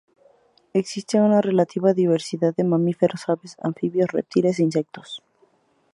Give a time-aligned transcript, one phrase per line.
[0.73, 5.21] Existe una relativa diversidad de mamíferos, aves, anfibios, reptiles e insectos.